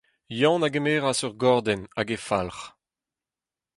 [0.39, 2.63] Yann a gemeras ur gordenn hag e falc’h.